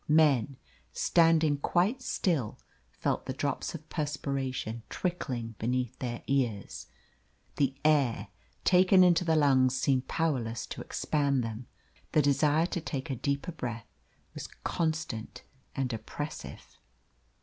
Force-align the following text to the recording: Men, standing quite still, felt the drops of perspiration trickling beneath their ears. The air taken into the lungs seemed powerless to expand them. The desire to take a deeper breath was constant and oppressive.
Men, 0.09 0.57
standing 0.91 1.59
quite 1.59 2.01
still, 2.01 2.57
felt 2.89 3.27
the 3.27 3.33
drops 3.33 3.75
of 3.75 3.87
perspiration 3.87 4.81
trickling 4.89 5.53
beneath 5.59 5.99
their 5.99 6.23
ears. 6.25 6.87
The 7.57 7.75
air 7.85 8.29
taken 8.63 9.03
into 9.03 9.23
the 9.23 9.35
lungs 9.35 9.77
seemed 9.79 10.07
powerless 10.07 10.65
to 10.65 10.81
expand 10.81 11.43
them. 11.43 11.67
The 12.13 12.23
desire 12.23 12.65
to 12.65 12.81
take 12.81 13.11
a 13.11 13.15
deeper 13.15 13.51
breath 13.51 13.85
was 14.33 14.47
constant 14.63 15.43
and 15.75 15.93
oppressive. 15.93 16.79